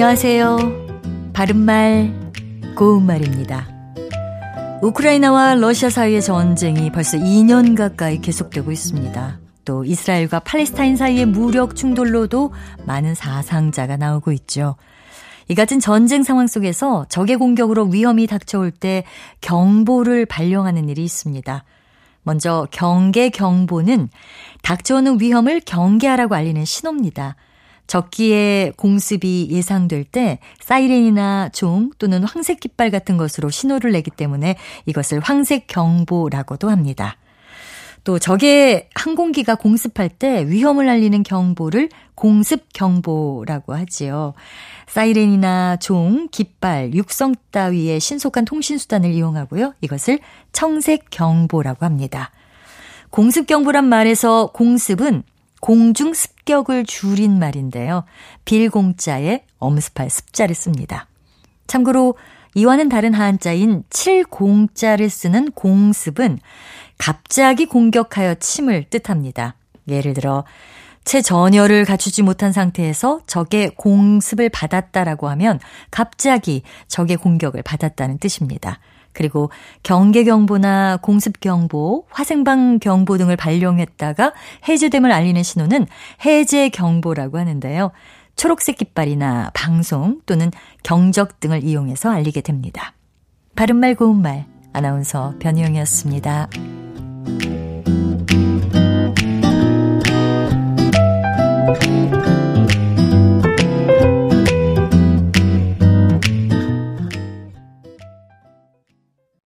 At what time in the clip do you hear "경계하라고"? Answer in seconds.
25.66-26.36